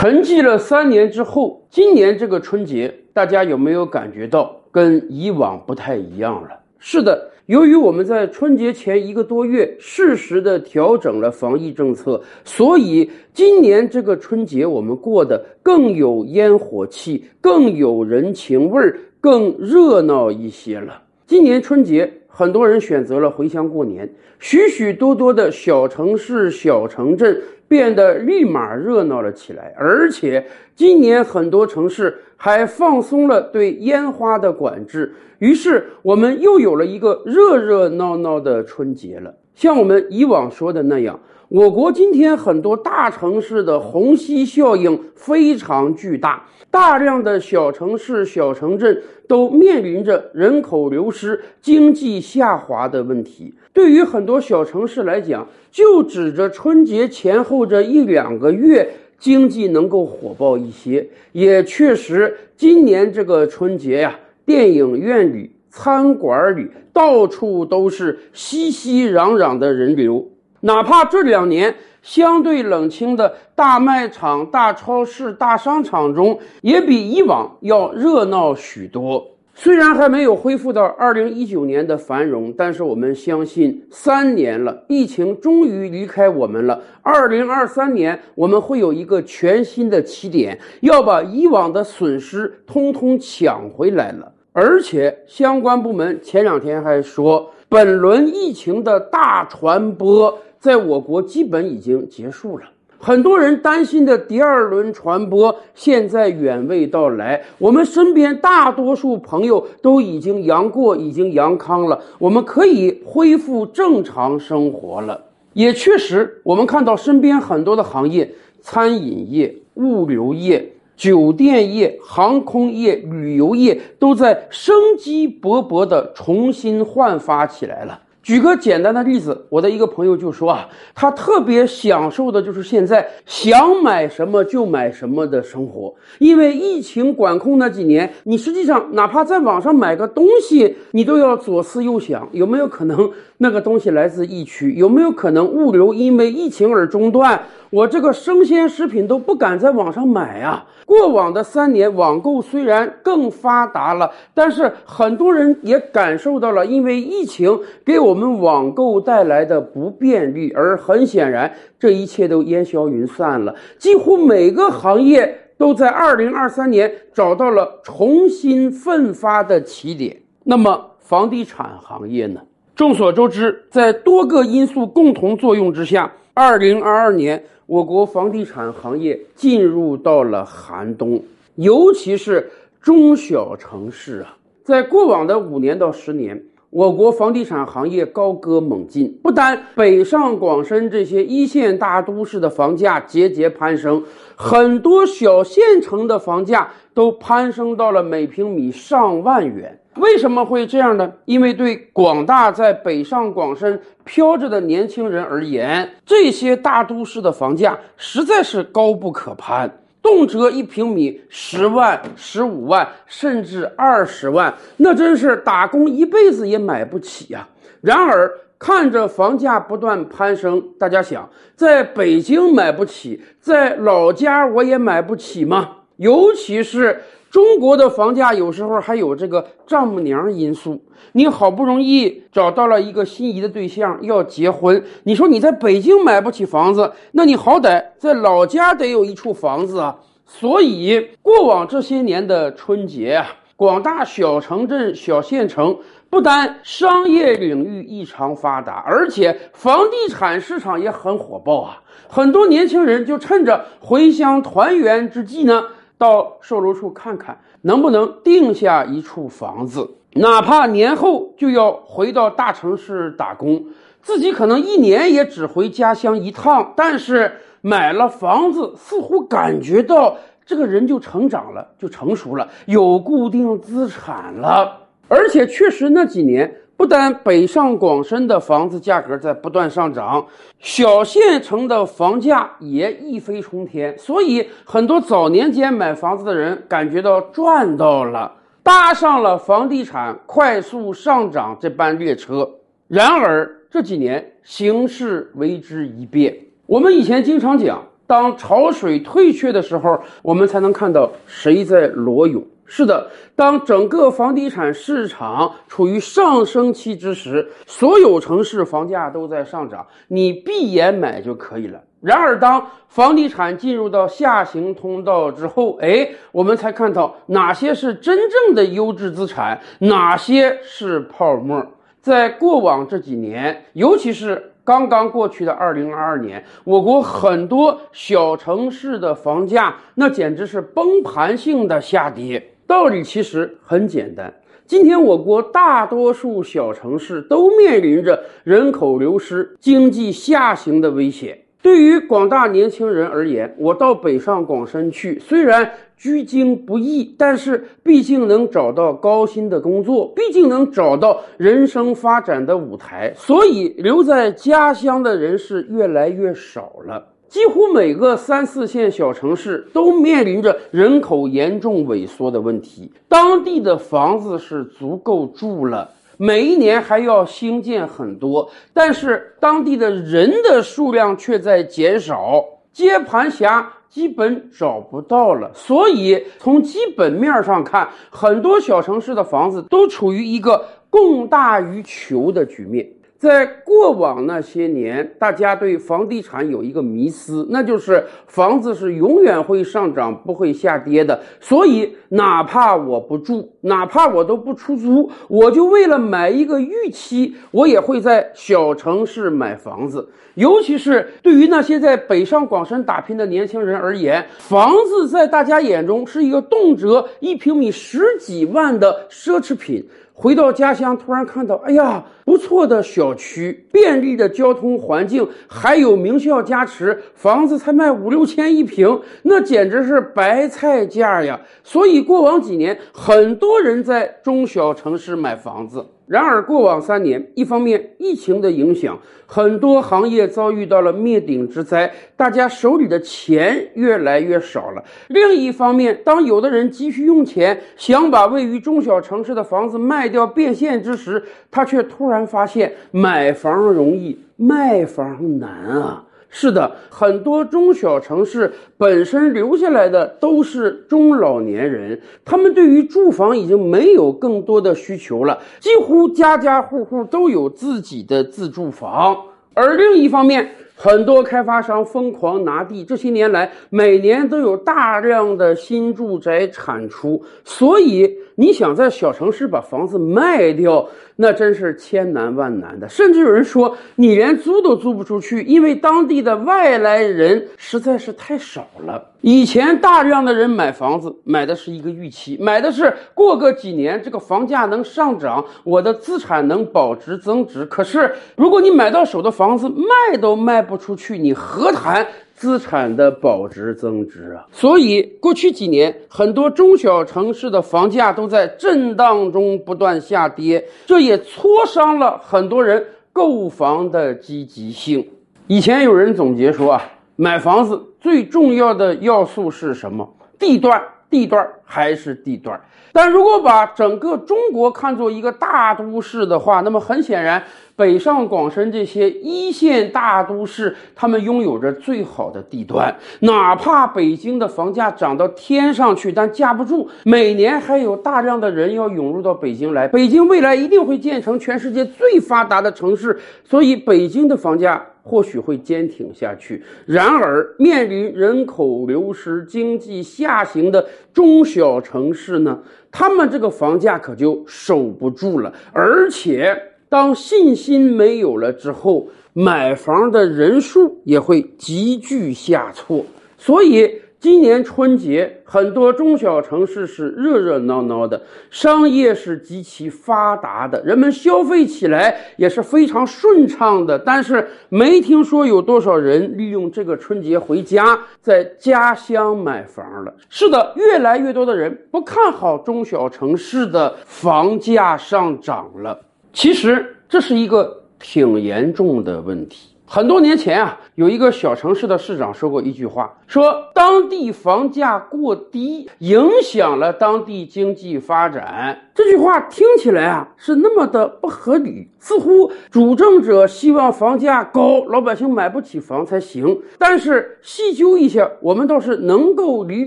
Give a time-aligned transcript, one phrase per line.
[0.00, 6.50] 沉寂了三年之后，今年这个春节，大家有没有感觉到跟以往不太一样了？
[6.78, 21.02] 是的，由于我们在春节前一个多月适时的调整了防疫政策，所以今年这个春节我们过得更有烟火气，更有人情味儿，更热闹一些了。
[21.26, 22.08] 今年春节。
[22.30, 24.08] 很多人选择了回乡过年，
[24.38, 27.36] 许许多多的小城市、小城镇
[27.68, 29.72] 变得立马热闹了起来。
[29.76, 30.44] 而且，
[30.74, 39.34] 今年很多城市还放松了对烟花的管制，于是我们又有了一个热热闹闹的春节了。
[39.58, 41.18] 像我们以往说的那样。
[41.48, 53.52] 我国今天很多大城市的虹吸效应非常巨大，大量的小城市、小城镇都面临着人口流失、经济下滑的问题。
[53.72, 70.26] 对于很多小城市来讲，就指着春节前后这一两个月经济能够火爆一些，也确实，今年这个春节呀，电影院里、餐馆里到处都是熙熙攘攘的人流。
[70.60, 79.24] 哪怕这两年相对冷清的大卖场、大超市、大商场中，也比以往要热闹许多。
[79.54, 86.80] 虽然还没有恢复到二零一九年的繁荣，但是我们相信，三年了，疫情终于离开我们了。
[87.02, 94.32] 二零二三年，我们会有一个全新的起点，要把以往的损失通通抢回来了。
[94.52, 100.38] 而且，相关部门前两天还说，本轮疫情的大传播。
[100.60, 102.64] 在我国基本已经结束了，
[102.98, 107.40] 很多人担心的第二轮传播现在远未到来。
[107.58, 115.26] 我们身边大多数朋友都已经阳过，已经阳康了，我们可以恢复正常生活了。
[115.52, 118.28] 也确实，我们看到身边很多的行业，
[118.60, 128.00] 餐饮业、物流业、酒店业、航空业、旅游业都在生机勃勃地重新焕发起来了。
[128.20, 135.94] 举个简单的例子，我的一个朋友就说啊，他特别享受的就是现在想买什么就买什么的生活。
[136.18, 144.74] 因为疫情管控那几年，你实际上哪怕在网上买个东西，你都要左思右想，有没有可能那个东西来自疫区？
[144.74, 147.40] 有没有可能物流因为疫情而中断？
[147.70, 150.66] 我这个生鲜食品都不敢在网上买啊！
[150.86, 163.54] 过往的三年，网购虽然更发达了，但是很多人也感受到了因为疫情给我们网购带来的不便利，而很显然，这一切都烟消云散了。
[163.78, 170.16] 几乎每个行业都在二零二三年找到了重新奋发的起点。
[170.44, 172.40] 那么，房地产行业呢？
[172.78, 177.42] 众所周知，在多个因素共同作用之下，二零二二年。
[177.66, 181.20] 我国房地产行业进入到了寒冬，
[181.56, 182.48] 尤其是
[182.80, 186.40] 中小城市啊，在过往的五年到十年，
[186.70, 194.00] 我国房地产行业高歌猛进，不单北上广深这些一线大都市的房价节节攀升，
[194.36, 199.80] 很多小县城的房价都攀升到了每平米上万元。
[199.98, 201.12] 为什么会这样呢？
[201.24, 209.70] 因为对广大在北上广深飘着的年轻人而言，这些大都市的房价实在是高不可攀，
[210.00, 217.46] 动辄一平米十万、十五万，甚至二十万，那真是打工一辈子也买不起呀。
[217.80, 225.70] 然而，看着房价不断攀升，大家想，在北京买不起，在老家我也买不起吗？
[225.96, 227.02] 尤其是。
[227.30, 230.82] 中国的房价有时候还有这个丈母娘因素。
[231.12, 239.96] 你好不容易找到了一个心仪的对象要结婚，你说你在北京买不起房子，那你好歹在老家得有一处房子啊。
[240.26, 245.78] 所以过往这些年的春节啊，广大小城镇、小县城
[246.10, 251.80] 不单商业领域异常发达，而且房地产市场也很火爆啊。
[252.08, 255.64] 很多年轻人就趁着回乡团圆之际呢。
[255.98, 259.90] 到售楼处看看，能不能定下一处房子？
[260.14, 263.66] 哪怕年后就要回到大城市打工，
[264.00, 266.72] 自己可能一年也只回家乡一趟。
[266.76, 270.16] 但是买了房子，似乎感觉到
[270.46, 274.86] 这个人就成长了，就成熟了，有固定资产了。
[275.08, 276.54] 而且确实那几年。
[276.78, 280.24] 不但北上广深的房子价格在不断上涨，
[280.60, 288.32] 小县城的房价也一飞冲天，所以很多早年间买房子的人感觉到赚到了，
[288.62, 292.48] 搭上了房地产快速上涨这班列车。
[292.86, 296.32] 然而这几年形势为之一变，
[296.64, 302.40] 我们以前经常讲，当潮水退却的时候，我们才能看到谁在裸泳。
[302.68, 311.82] 是的，当整个房地产市场处于上升期之时，所有城市房价都在上涨，你闭眼买就可以了。
[312.00, 321.66] 然而，当房地产进入到下行通道之后，哎，我们才看到哪些是真正的优质资产，哪些是泡沫。
[322.00, 332.54] 在过往这几年，尤其是刚刚过去的二零二二年，我国很多小城市的房价那简直是崩盘性的下跌。
[332.68, 334.30] 道理其实很简单，
[334.66, 341.38] 今天我国大多数小城市都面临着人口流失、经济下行的危险。
[341.62, 357.14] 对于广大年轻人而言，我到北上广深去，虽然居京不易，但是毕竟能找到高薪的工作，毕竟能找到人生发展的舞台，所以留在家乡的人是越来越少了。
[357.28, 372.42] 几乎每个三四线小城市都面临着人口严重萎缩的问题，当地的房子是足够住了，每一年还要新建很多，但是当地的人的数量却在减少，
[372.72, 375.50] 接盘侠基本找不到了。
[375.52, 382.88] 所以从基本面上看，很多小城市的房子都处于一个供大于求的局面。
[383.18, 391.20] 在过往那些年，大家对房地产有一个迷思，那就是房子是永远会上涨，不会下跌的。
[391.40, 400.08] 所以，哪怕我不住，哪怕我都不出租，我就为了买一个预期，我也会在小城市买房子。
[400.36, 409.84] 尤其是对于那些在北上广深打拼的年轻人而言，房子在大家眼中是一个动辄一平米十几万的奢侈品。
[410.20, 421.40] 回到家乡，突然看到，哎呀，不错的小区，便利的交通环境，还有名校加持，房子才卖五六千一平，那简直是白菜价呀！
[421.62, 425.86] 所以过往几年，很多人在中小城市买房子。
[426.08, 446.04] 然而，过往三年，一方面疫情的影响，很多行业遭遇到了灭顶之灾，大家手里的钱越来越少了；另一方面，当有的人急需用钱，想把位于中小城市的房子卖掉变现之时，他却突然发现买房容易，卖房难啊！
[446.30, 459.16] 是的，很多中小城市本身留下来的都是中老年人，他们对于住房已经没有更多的需求了，几乎家家户户都有自己的自住房。
[459.54, 460.48] 而另一方面，
[460.80, 472.88] 很多开发商疯狂拿地，这些年来每年都有大量的新住宅产出，所以你想在小城市把房子卖掉，那真是千难万难的。
[472.88, 479.04] 甚至有人说，你连租都租不出去，因为当地的外来人实在是太少了。
[479.20, 487.66] 以前大量的人买房子，买的是一个预期，买的是过个几年这个房价能上涨，我的资产能保值增值。
[487.66, 494.46] 可是如果你买到手的房子卖都卖不出去，你何谈资产的保值增值啊？
[494.52, 505.08] 所以过去几年，很多中小城市的房价都在震荡中不断下跌，这也挫伤了很多人购房的积极性。
[505.46, 506.82] 以前有人总结说啊。
[507.20, 510.08] 买房子最重要的要素是什么？
[510.38, 512.60] 地段，地段还是地段。
[512.90, 517.40] 但如果把整个中国看作一个大都市的话，那么很显然，
[517.76, 522.92] 北上广深这些一线大都市，他们拥有着最好的地段。
[523.20, 529.86] 哪怕北京的房价涨到天上去，但架不住每年还有大量的人要涌入到北京来。
[529.86, 534.84] 北京未来一定会建成全世界最发达的城市，所以北京的房价。
[535.08, 542.58] 或许会坚挺下去，然而面临人口流失、经济下行的中小城市呢？
[542.90, 545.50] 他们这个房价可就守不住了。
[545.72, 546.54] 而且，
[546.90, 553.02] 当信心没有了之后，买房的人数也会急剧下挫。
[553.38, 553.90] 所以。
[554.20, 558.20] 今年春节，很多中小城市是热热闹闹的，
[558.50, 563.96] 商业是极其发达的，人们消费起来也是非常顺畅的。
[563.96, 570.12] 但是，没听说有多少人利用这个春节回家，在家乡买房了。
[570.28, 575.96] 是的，越来越多的人不看好中小城市的房价上涨了。
[576.32, 579.76] 其实，这是一个挺严重的问题。
[579.90, 588.90] 很多年前啊，有一个小城市的市长说过一句话，说当地房价过低影响了当地经济发展。
[588.94, 596.60] 这句话听起来啊是那么的不合理，似乎主政者希望房价高，老百姓买不起房才行。
[596.76, 599.86] 但是细究一下，我们倒是能够理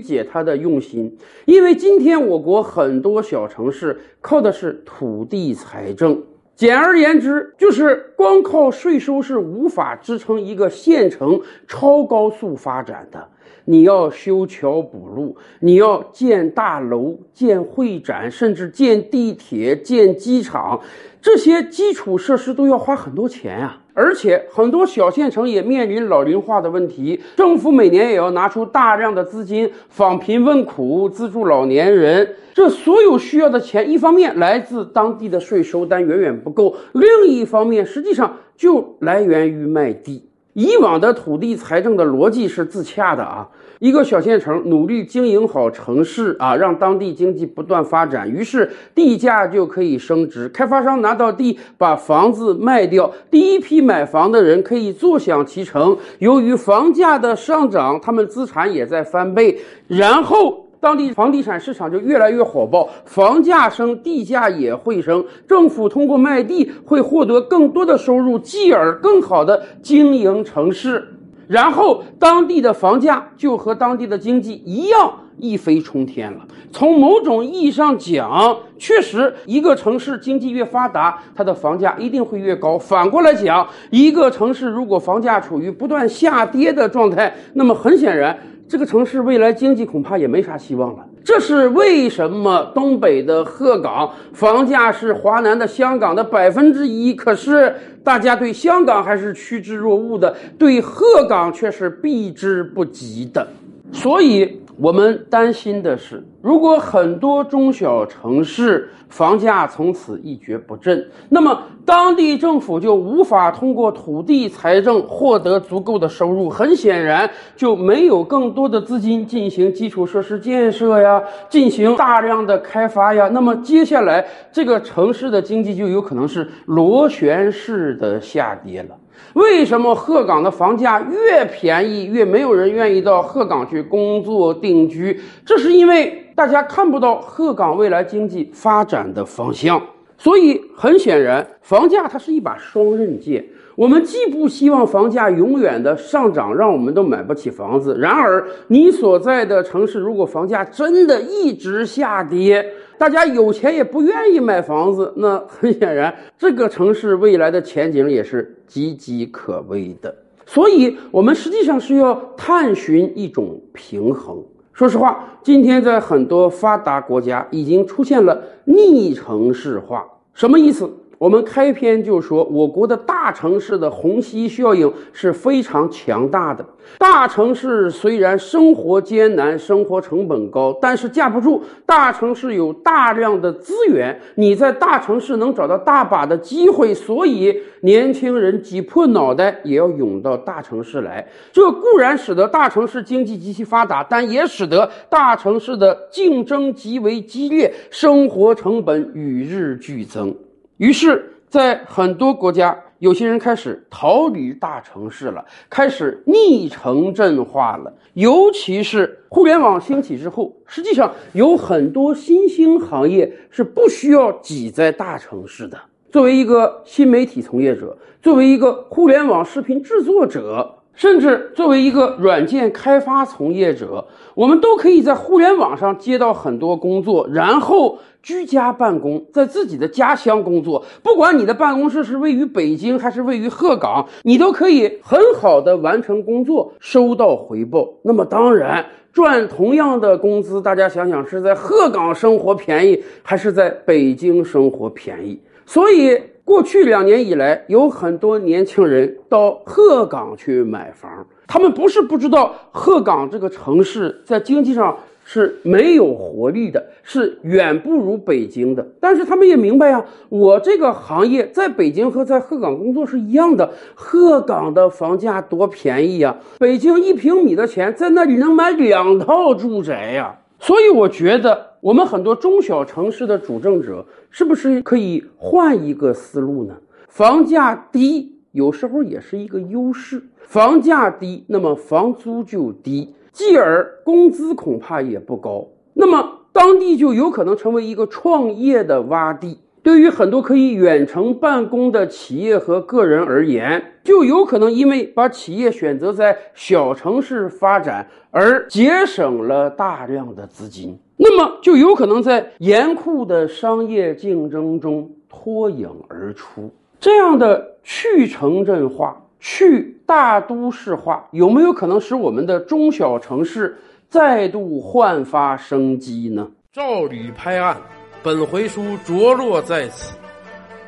[0.00, 6.20] 解他的用心，因为今天我国很多小城市靠的是土地财政。
[6.54, 13.28] 简而言之，就是光靠税收是无法支撑一个县城超高速发展的。
[13.64, 20.80] 你要修桥补路，你要建大楼、建会展，甚至建地铁、建机场，
[21.20, 23.81] 这些基础设施都要花很多钱呀。
[23.94, 32.36] 而且很多小县城也面临老龄化的问题，政府每年也要拿出大量的资金访贫问苦，资助老年人。
[32.54, 40.28] 这所有需要的钱，一方面来自当地的税收，但远远不够；另一方面，实际上就来源于卖地。
[40.54, 50.48] 以往的土地财政的逻辑是自洽的啊，一个小县城努力经营好城市啊，让当地经济不断发展，于是地价就可以升值。
[50.50, 55.96] 开发商拿到地，把房子卖掉，第一批买房的人可以坐享其成。
[56.18, 60.66] 由于房价的上涨，他们资产也在翻倍，然后。
[60.82, 65.24] 当地房地产市场就越来越火爆，房价升，地价也会升。
[65.46, 71.06] 政府通过卖地会获得更多的收入，继而更好的经营城市，
[71.46, 76.40] 然后当地的房价就和当地的经济一样一飞冲天了。
[76.72, 82.76] 从某种意义上讲，确实一个城市经济越发达，它的房价一定会越高。
[82.76, 88.36] 反过来讲，一个城市如果房价处于不断下跌的状态，那么很显然。
[88.72, 91.04] 这个城市未来经济恐怕也没啥希望了。
[91.22, 103.46] 这是为什么东北的鹤岗房价是华南的香港的百分之一，可是大家对香港还是趋之若鹜的，对鹤岗却是避之不及的。
[103.92, 104.58] 所以。
[104.78, 123.28] 我们担心的是，如果很多中小城市房价从此一蹶不振，那么当地政府就无法通过土地财政获得足够的收入，很显然就没有更多的资金进行基础设施建设呀，进行大量的开发呀。
[123.28, 128.96] 那么接下来这个城市的经济就有可能是螺旋式的下跌了。
[129.34, 135.18] 为什么鹤岗的房价越便宜越没有人愿意到鹤岗去工作定居？
[135.44, 139.80] 这是因为大家看不到鹤岗未来经济发展的方向。
[140.18, 143.44] 所以很显然，房价它是一把双刃剑。
[143.74, 152.64] 我们既不希望房价永远的上涨，让我们都买不起房子；然而，你所在的城市如果房价真的一直下跌，
[152.98, 160.14] 大家有钱也不愿意买房子，那很显然，这个城市未来的前景也是岌岌可危的。
[160.46, 164.42] 所以，我们实际上是要探寻一种平衡。
[164.72, 170.90] 说实话，今天在很多发达国家已经出现了逆城市化，什么意思？
[171.22, 176.66] 我们开篇就说，我国的大城市的虹吸效应是非常强大的。
[176.98, 191.24] 大城市虽然生活艰难，生活成本高，但是架不住大城市有大量的资源，你在大城市能找到大把的机会，所以年轻人挤破脑袋也要涌到大城市来。
[191.52, 200.34] 这固然使得大城市经济极其发达，但也使得大城市的竞争极为激烈，生活成本与日俱增。
[200.82, 207.94] 于是，在很多国家，有些人开始逃离大城市了，开始逆城镇化了。
[208.14, 215.78] 尤其是互联网兴起之后，实际上有很多新兴行业是不需要挤在大城市的。
[216.10, 220.78] 作为一个新媒体从业者，作为一个互联网视频制作者。
[220.94, 230.84] 甚至作为一个软件开发从业者，我们都可以在互联网上接到很多工作，然后居家办公，在自己的家乡工作。
[231.02, 237.88] 不管你的办公室是位于北京还是位于鹤岗，你都可以很好的完成工作，收到回报。
[238.02, 245.40] 那么当然，赚同样的工资，大家想想是在鹤岗生活便宜，还是在北京生活便宜？
[245.66, 246.20] 所以。
[246.44, 251.24] 过去两年以来，有很多年轻人到鹤岗去买房。
[251.46, 254.98] 他们不是不知道鹤岗这个城市在经济上
[255.32, 258.86] 是没有活力的，是远不如北京的。
[259.00, 263.70] 但是他们也明白呀，我这个行业在北京和在鹤岗工作是一样的。
[263.94, 266.36] 鹤岗的房价多便宜呀！
[266.58, 270.38] 北京一平米的钱，在那里能买两套住宅呀。
[270.58, 271.72] 所以我觉得。
[271.82, 276.76] 我们很多中小城市的主政者，是不是可以换一个思路呢？
[277.08, 280.22] 房价低有时候也是一个优势。
[280.42, 289.58] 房价低，那么房租就低，继而工资恐怕也不高，那么当地就有可能成为一个创业的洼地。
[289.82, 306.70] 对于很多可以远程办公的企业和个人而言，就有可能因为把企业选择在小城市发展而节省了大量的资金，那么就有可能在严酷的商业竞争中脱颖而出。
[307.00, 313.76] 这样的去城镇化、去大都市化，有没有可能使我们的中小城市
[314.08, 316.48] 再度焕发生机呢？
[316.72, 317.76] 照吕拍案。
[318.22, 320.14] 本回书着落在此，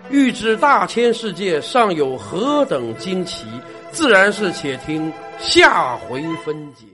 [0.09, 3.49] 欲知大千世界尚有何等惊奇，
[3.91, 6.87] 自然是且听下回分解。